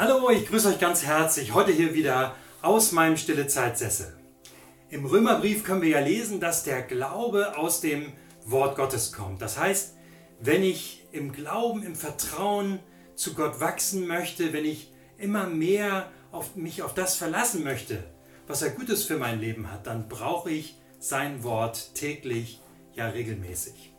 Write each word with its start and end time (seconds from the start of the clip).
Hallo, 0.00 0.30
ich 0.30 0.46
grüße 0.46 0.68
euch 0.68 0.78
ganz 0.78 1.04
herzlich. 1.04 1.54
Heute 1.54 1.72
hier 1.72 1.92
wieder 1.92 2.36
aus 2.62 2.92
meinem 2.92 3.16
Stille 3.16 3.48
Zeitsessel. 3.48 4.16
Im 4.90 5.04
Römerbrief 5.04 5.64
können 5.64 5.82
wir 5.82 5.88
ja 5.88 5.98
lesen, 5.98 6.38
dass 6.38 6.62
der 6.62 6.82
Glaube 6.82 7.58
aus 7.58 7.80
dem 7.80 8.12
Wort 8.44 8.76
Gottes 8.76 9.12
kommt. 9.12 9.42
Das 9.42 9.58
heißt, 9.58 9.96
wenn 10.38 10.62
ich 10.62 11.04
im 11.10 11.32
Glauben, 11.32 11.82
im 11.82 11.96
Vertrauen 11.96 12.78
zu 13.16 13.34
Gott 13.34 13.58
wachsen 13.58 14.06
möchte, 14.06 14.52
wenn 14.52 14.64
ich 14.64 14.92
immer 15.16 15.48
mehr 15.48 16.12
auf 16.30 16.54
mich 16.54 16.84
auf 16.84 16.94
das 16.94 17.16
verlassen 17.16 17.64
möchte, 17.64 18.04
was 18.46 18.62
er 18.62 18.70
Gutes 18.70 19.02
für 19.02 19.16
mein 19.16 19.40
Leben 19.40 19.72
hat, 19.72 19.88
dann 19.88 20.08
brauche 20.08 20.52
ich 20.52 20.76
sein 21.00 21.42
Wort 21.42 21.96
täglich, 21.96 22.60
ja 22.94 23.08
regelmäßig. 23.08 23.92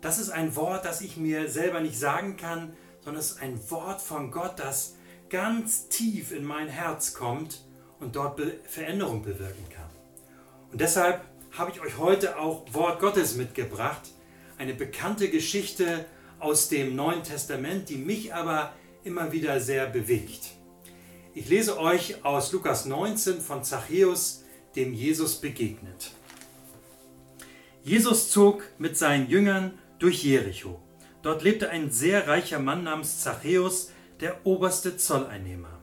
Das 0.00 0.18
ist 0.18 0.30
ein 0.30 0.56
Wort, 0.56 0.84
das 0.84 1.00
ich 1.00 1.16
mir 1.16 1.48
selber 1.48 1.78
nicht 1.78 1.96
sagen 1.96 2.36
kann, 2.36 2.72
sondern 3.04 3.20
es 3.20 3.30
ist 3.30 3.40
ein 3.40 3.70
Wort 3.70 4.00
von 4.00 4.32
Gott, 4.32 4.54
das 4.56 4.96
ganz 5.32 5.88
tief 5.88 6.30
in 6.30 6.44
mein 6.44 6.68
Herz 6.68 7.14
kommt 7.14 7.62
und 8.00 8.16
dort 8.16 8.38
Veränderung 8.68 9.22
bewirken 9.22 9.64
kann. 9.74 9.88
Und 10.70 10.80
deshalb 10.82 11.24
habe 11.52 11.70
ich 11.70 11.80
euch 11.80 11.96
heute 11.96 12.38
auch 12.38 12.62
Wort 12.72 13.00
Gottes 13.00 13.34
mitgebracht, 13.34 14.02
eine 14.58 14.74
bekannte 14.74 15.30
Geschichte 15.30 16.04
aus 16.38 16.68
dem 16.68 16.94
Neuen 16.94 17.22
Testament, 17.22 17.88
die 17.88 17.96
mich 17.96 18.34
aber 18.34 18.74
immer 19.04 19.32
wieder 19.32 19.58
sehr 19.58 19.86
bewegt. 19.86 20.50
Ich 21.34 21.48
lese 21.48 21.78
euch 21.78 22.22
aus 22.26 22.52
Lukas 22.52 22.84
19 22.84 23.40
von 23.40 23.64
Zachäus, 23.64 24.44
dem 24.76 24.92
Jesus 24.92 25.40
begegnet. 25.40 26.10
Jesus 27.82 28.30
zog 28.30 28.64
mit 28.78 28.98
seinen 28.98 29.30
Jüngern 29.30 29.78
durch 29.98 30.22
Jericho. 30.22 30.78
Dort 31.22 31.42
lebte 31.42 31.70
ein 31.70 31.90
sehr 31.90 32.28
reicher 32.28 32.58
Mann 32.58 32.84
namens 32.84 33.22
Zachäus, 33.22 33.92
der 34.22 34.46
oberste 34.46 34.96
Zolleinnehmer. 34.96 35.80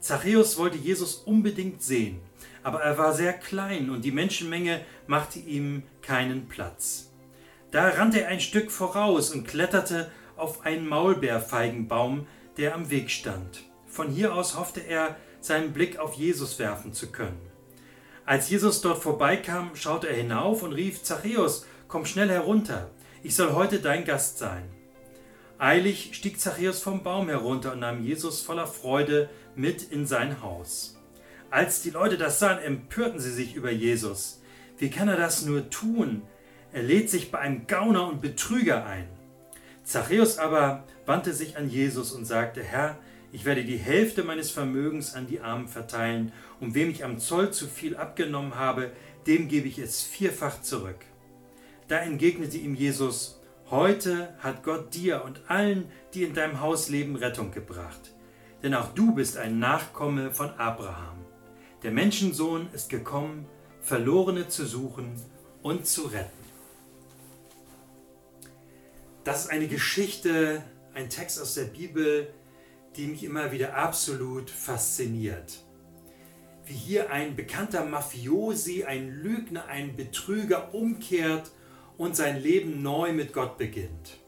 Zachäus 0.00 0.58
wollte 0.58 0.76
Jesus 0.76 1.14
unbedingt 1.14 1.82
sehen, 1.82 2.20
aber 2.62 2.82
er 2.82 2.98
war 2.98 3.14
sehr 3.14 3.32
klein 3.32 3.88
und 3.88 4.04
die 4.04 4.10
Menschenmenge 4.10 4.80
machte 5.06 5.38
ihm 5.38 5.84
keinen 6.02 6.48
Platz. 6.48 7.10
Da 7.70 7.88
rannte 7.88 8.22
er 8.22 8.28
ein 8.28 8.40
Stück 8.40 8.70
voraus 8.70 9.30
und 9.30 9.46
kletterte 9.46 10.10
auf 10.36 10.64
einen 10.66 10.88
Maulbeerfeigenbaum, 10.88 12.26
der 12.56 12.74
am 12.74 12.90
Weg 12.90 13.10
stand. 13.10 13.64
Von 13.86 14.10
hier 14.10 14.34
aus 14.34 14.56
hoffte 14.56 14.80
er, 14.80 15.16
seinen 15.40 15.72
Blick 15.72 15.98
auf 15.98 16.14
Jesus 16.14 16.58
werfen 16.58 16.92
zu 16.92 17.12
können. 17.12 17.40
Als 18.26 18.50
Jesus 18.50 18.80
dort 18.80 18.98
vorbeikam, 18.98 19.70
schaute 19.74 20.08
er 20.08 20.16
hinauf 20.16 20.62
und 20.62 20.72
rief, 20.72 21.02
Zachäus, 21.04 21.64
komm 21.86 22.04
schnell 22.04 22.28
herunter, 22.28 22.90
ich 23.22 23.36
soll 23.36 23.52
heute 23.52 23.78
dein 23.78 24.04
Gast 24.04 24.38
sein. 24.38 24.68
Eilig 25.60 26.10
stieg 26.12 26.38
Zachäus 26.38 26.80
vom 26.80 27.02
Baum 27.02 27.28
herunter 27.28 27.72
und 27.72 27.80
nahm 27.80 28.04
Jesus 28.04 28.42
voller 28.42 28.68
Freude 28.68 29.28
mit 29.56 29.82
in 29.82 30.06
sein 30.06 30.40
Haus. 30.40 30.96
Als 31.50 31.82
die 31.82 31.90
Leute 31.90 32.16
das 32.16 32.38
sahen, 32.38 32.60
empörten 32.60 33.18
sie 33.18 33.32
sich 33.32 33.56
über 33.56 33.72
Jesus. 33.72 34.40
Wie 34.76 34.88
kann 34.88 35.08
er 35.08 35.16
das 35.16 35.44
nur 35.44 35.68
tun? 35.68 36.22
Er 36.72 36.84
lädt 36.84 37.10
sich 37.10 37.32
bei 37.32 37.40
einem 37.40 37.66
Gauner 37.66 38.06
und 38.06 38.20
Betrüger 38.20 38.86
ein. 38.86 39.08
Zachäus 39.82 40.38
aber 40.38 40.84
wandte 41.06 41.32
sich 41.32 41.56
an 41.56 41.68
Jesus 41.68 42.12
und 42.12 42.24
sagte, 42.24 42.62
Herr, 42.62 42.96
ich 43.32 43.44
werde 43.44 43.64
die 43.64 43.78
Hälfte 43.78 44.22
meines 44.22 44.52
Vermögens 44.52 45.14
an 45.14 45.26
die 45.26 45.40
Armen 45.40 45.66
verteilen, 45.66 46.30
und 46.60 46.74
wem 46.74 46.88
ich 46.88 47.04
am 47.04 47.18
Zoll 47.18 47.50
zu 47.50 47.66
viel 47.66 47.96
abgenommen 47.96 48.54
habe, 48.54 48.92
dem 49.26 49.48
gebe 49.48 49.66
ich 49.66 49.78
es 49.80 50.02
vierfach 50.02 50.62
zurück. 50.62 51.04
Da 51.88 51.98
entgegnete 51.98 52.58
ihm 52.58 52.74
Jesus, 52.74 53.37
Heute 53.70 54.34
hat 54.38 54.62
Gott 54.62 54.94
dir 54.94 55.22
und 55.26 55.42
allen, 55.50 55.90
die 56.14 56.22
in 56.22 56.32
deinem 56.32 56.62
Haus 56.62 56.88
leben, 56.88 57.16
Rettung 57.16 57.50
gebracht. 57.50 58.14
Denn 58.62 58.72
auch 58.72 58.94
du 58.94 59.14
bist 59.14 59.36
ein 59.36 59.58
Nachkomme 59.58 60.32
von 60.32 60.48
Abraham. 60.52 61.18
Der 61.82 61.90
Menschensohn 61.90 62.70
ist 62.72 62.88
gekommen, 62.88 63.46
Verlorene 63.82 64.48
zu 64.48 64.64
suchen 64.64 65.20
und 65.60 65.86
zu 65.86 66.04
retten. 66.04 66.30
Das 69.22 69.44
ist 69.44 69.50
eine 69.50 69.68
Geschichte, 69.68 70.62
ein 70.94 71.10
Text 71.10 71.38
aus 71.38 71.52
der 71.52 71.64
Bibel, 71.64 72.32
die 72.96 73.06
mich 73.06 73.22
immer 73.22 73.52
wieder 73.52 73.74
absolut 73.74 74.48
fasziniert. 74.48 75.62
Wie 76.64 76.72
hier 76.72 77.10
ein 77.10 77.36
bekannter 77.36 77.84
Mafiosi, 77.84 78.84
ein 78.84 79.10
Lügner, 79.10 79.66
ein 79.66 79.94
Betrüger 79.94 80.72
umkehrt 80.74 81.50
und 81.98 82.16
sein 82.16 82.40
Leben 82.40 82.82
neu 82.82 83.12
mit 83.12 83.34
Gott 83.34 83.58
beginnt. 83.58 84.18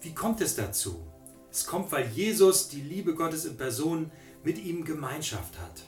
Wie 0.00 0.14
kommt 0.14 0.40
es 0.40 0.54
dazu? 0.54 1.04
Es 1.50 1.66
kommt, 1.66 1.90
weil 1.90 2.08
Jesus, 2.08 2.68
die 2.68 2.82
Liebe 2.82 3.14
Gottes 3.14 3.44
in 3.44 3.56
Person, 3.56 4.12
mit 4.44 4.58
ihm 4.58 4.84
Gemeinschaft 4.84 5.58
hat. 5.58 5.82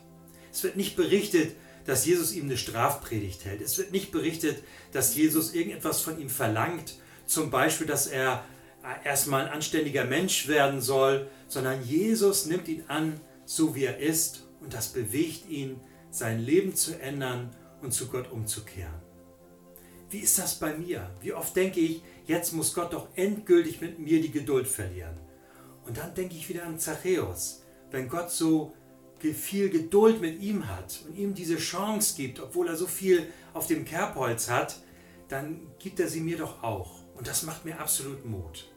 Es 0.50 0.64
wird 0.64 0.76
nicht 0.76 0.96
berichtet, 0.96 1.54
dass 1.84 2.06
Jesus 2.06 2.32
ihm 2.32 2.44
eine 2.44 2.56
Strafpredigt 2.56 3.44
hält. 3.44 3.60
Es 3.60 3.78
wird 3.78 3.92
nicht 3.92 4.10
berichtet, 4.10 4.62
dass 4.92 5.14
Jesus 5.14 5.54
irgendetwas 5.54 6.00
von 6.00 6.18
ihm 6.18 6.28
verlangt, 6.28 6.96
zum 7.26 7.50
Beispiel, 7.50 7.86
dass 7.86 8.08
er 8.08 8.44
erstmal 9.04 9.46
ein 9.46 9.52
anständiger 9.52 10.04
Mensch 10.04 10.48
werden 10.48 10.80
soll, 10.80 11.28
sondern 11.46 11.84
Jesus 11.84 12.46
nimmt 12.46 12.66
ihn 12.66 12.84
an, 12.88 13.20
so 13.44 13.74
wie 13.74 13.84
er 13.84 13.98
ist, 13.98 14.46
und 14.60 14.74
das 14.74 14.88
bewegt 14.88 15.48
ihn, 15.48 15.80
sein 16.10 16.40
Leben 16.40 16.74
zu 16.74 17.00
ändern 17.00 17.50
und 17.82 17.92
zu 17.92 18.08
Gott 18.08 18.30
umzukehren. 18.32 19.09
Wie 20.10 20.18
ist 20.18 20.38
das 20.38 20.58
bei 20.58 20.76
mir? 20.76 21.08
Wie 21.20 21.32
oft 21.32 21.54
denke 21.54 21.78
ich, 21.78 22.02
jetzt 22.26 22.52
muss 22.52 22.74
Gott 22.74 22.92
doch 22.92 23.08
endgültig 23.14 23.80
mit 23.80 24.00
mir 24.00 24.20
die 24.20 24.32
Geduld 24.32 24.66
verlieren. 24.66 25.16
Und 25.86 25.96
dann 25.96 26.14
denke 26.14 26.34
ich 26.34 26.48
wieder 26.48 26.66
an 26.66 26.80
Zachäus. 26.80 27.62
Wenn 27.92 28.08
Gott 28.08 28.30
so 28.30 28.74
viel 29.20 29.70
Geduld 29.70 30.20
mit 30.20 30.40
ihm 30.40 30.68
hat 30.68 31.00
und 31.06 31.16
ihm 31.16 31.34
diese 31.34 31.58
Chance 31.58 32.16
gibt, 32.16 32.40
obwohl 32.40 32.66
er 32.68 32.76
so 32.76 32.88
viel 32.88 33.28
auf 33.54 33.68
dem 33.68 33.84
Kerbholz 33.84 34.50
hat, 34.50 34.80
dann 35.28 35.60
gibt 35.78 36.00
er 36.00 36.08
sie 36.08 36.20
mir 36.20 36.38
doch 36.38 36.62
auch. 36.62 37.02
Und 37.14 37.28
das 37.28 37.44
macht 37.44 37.64
mir 37.64 37.78
absolut 37.78 38.24
Mut. 38.24 38.68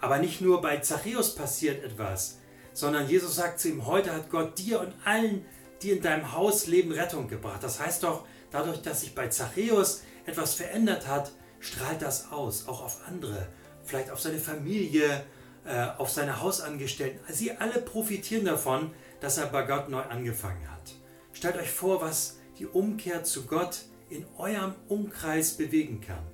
Aber 0.00 0.18
nicht 0.18 0.40
nur 0.40 0.60
bei 0.60 0.78
Zachäus 0.78 1.34
passiert 1.34 1.84
etwas, 1.84 2.38
sondern 2.72 3.08
Jesus 3.08 3.36
sagt 3.36 3.60
zu 3.60 3.68
ihm, 3.68 3.86
heute 3.86 4.12
hat 4.12 4.30
Gott 4.30 4.58
dir 4.58 4.80
und 4.80 4.92
allen, 5.04 5.44
die 5.82 5.90
in 5.90 6.02
deinem 6.02 6.32
Haus 6.32 6.66
leben, 6.66 6.92
Rettung 6.92 7.28
gebracht. 7.28 7.62
Das 7.62 7.80
heißt 7.80 8.02
doch, 8.02 8.26
dadurch, 8.50 8.82
dass 8.82 9.00
sich 9.00 9.14
bei 9.14 9.28
Zachäus 9.28 10.02
etwas 10.26 10.54
verändert 10.54 11.06
hat, 11.06 11.32
strahlt 11.60 12.02
das 12.02 12.30
aus, 12.30 12.68
auch 12.68 12.82
auf 12.82 13.00
andere, 13.06 13.48
vielleicht 13.84 14.10
auf 14.10 14.20
seine 14.20 14.38
Familie, 14.38 15.24
äh, 15.64 15.86
auf 15.98 16.10
seine 16.10 16.40
Hausangestellten. 16.40 17.20
Sie 17.32 17.52
alle 17.52 17.80
profitieren 17.80 18.44
davon, 18.44 18.92
dass 19.20 19.38
er 19.38 19.46
bei 19.46 19.62
Gott 19.62 19.88
neu 19.88 20.02
angefangen 20.02 20.70
hat. 20.70 20.94
Stellt 21.32 21.56
euch 21.56 21.70
vor, 21.70 22.00
was 22.00 22.38
die 22.58 22.66
Umkehr 22.66 23.24
zu 23.24 23.46
Gott 23.46 23.82
in 24.10 24.26
eurem 24.36 24.74
Umkreis 24.88 25.56
bewegen 25.56 26.00
kann. 26.00 26.26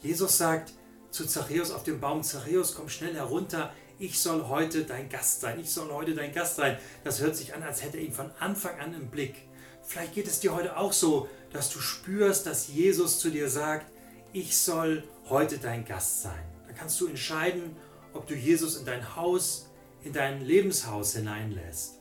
Jesus 0.00 0.38
sagt 0.38 0.72
zu 1.10 1.26
Zachäus 1.26 1.70
auf 1.72 1.82
dem 1.82 2.00
Baum, 2.00 2.22
Zachäus, 2.22 2.74
komm 2.74 2.88
schnell 2.88 3.14
herunter, 3.14 3.72
ich 4.00 4.18
soll 4.18 4.48
heute 4.48 4.84
dein 4.84 5.10
Gast 5.10 5.42
sein, 5.42 5.60
ich 5.60 5.70
soll 5.70 5.90
heute 5.90 6.14
dein 6.14 6.32
Gast 6.32 6.56
sein. 6.56 6.78
Das 7.04 7.20
hört 7.20 7.36
sich 7.36 7.54
an, 7.54 7.62
als 7.62 7.84
hätte 7.84 7.98
er 7.98 8.04
ihn 8.04 8.14
von 8.14 8.30
Anfang 8.40 8.80
an 8.80 8.94
im 8.94 9.10
Blick. 9.10 9.34
Vielleicht 9.82 10.14
geht 10.14 10.26
es 10.26 10.40
dir 10.40 10.54
heute 10.54 10.78
auch 10.78 10.94
so, 10.94 11.28
dass 11.52 11.70
du 11.70 11.80
spürst, 11.80 12.46
dass 12.46 12.68
Jesus 12.68 13.20
zu 13.20 13.30
dir 13.30 13.50
sagt, 13.50 13.92
ich 14.32 14.56
soll 14.56 15.04
heute 15.28 15.58
dein 15.58 15.84
Gast 15.84 16.22
sein. 16.22 16.42
Dann 16.66 16.76
kannst 16.76 16.98
du 17.00 17.08
entscheiden, 17.08 17.76
ob 18.14 18.26
du 18.26 18.34
Jesus 18.34 18.76
in 18.78 18.86
dein 18.86 19.16
Haus, 19.16 19.68
in 20.02 20.14
dein 20.14 20.40
Lebenshaus 20.40 21.14
hineinlässt. 21.14 21.98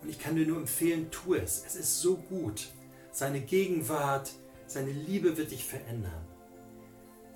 Und 0.00 0.08
ich 0.08 0.18
kann 0.18 0.34
dir 0.34 0.46
nur 0.46 0.58
empfehlen, 0.58 1.10
tu 1.10 1.34
es. 1.34 1.62
Es 1.66 1.76
ist 1.76 2.00
so 2.00 2.16
gut. 2.16 2.68
Seine 3.12 3.40
Gegenwart, 3.40 4.30
seine 4.66 4.92
Liebe 4.92 5.36
wird 5.36 5.50
dich 5.50 5.66
verändern. 5.66 6.26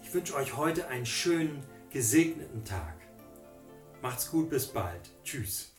Ich 0.02 0.14
wünsche 0.14 0.34
euch 0.34 0.56
heute 0.56 0.88
einen 0.88 1.06
schönen, 1.06 1.62
gesegneten 1.90 2.64
Tag. 2.64 3.01
Macht's 4.02 4.28
gut, 4.30 4.50
bis 4.50 4.66
bald. 4.66 5.00
Tschüss. 5.22 5.72